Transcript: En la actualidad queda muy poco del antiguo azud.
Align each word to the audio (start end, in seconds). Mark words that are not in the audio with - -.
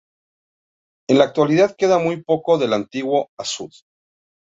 En 1.07 1.19
la 1.19 1.25
actualidad 1.25 1.75
queda 1.77 1.99
muy 1.99 2.23
poco 2.23 2.57
del 2.57 2.73
antiguo 2.73 3.29
azud. 3.37 3.69